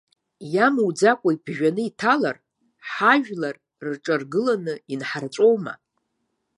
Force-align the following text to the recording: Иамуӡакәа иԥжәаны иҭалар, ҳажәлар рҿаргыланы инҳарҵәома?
Иамуӡакәа 0.53 1.29
иԥжәаны 1.35 1.81
иҭалар, 1.87 2.37
ҳажәлар 2.89 3.55
рҿаргыланы 3.87 4.75
инҳарҵәома? 4.93 5.73